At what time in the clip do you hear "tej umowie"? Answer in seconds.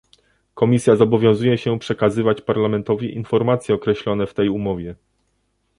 4.33-4.95